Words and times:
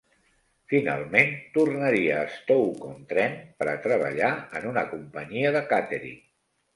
Finalment 0.71 1.33
tornaria 1.57 2.15
a 2.21 2.31
Stoke-on-Trent 2.35 3.35
per 3.59 3.67
treballar 3.83 4.31
en 4.61 4.65
una 4.71 4.85
companyia 4.95 5.53
de 5.57 5.63
càtering. 5.75 6.17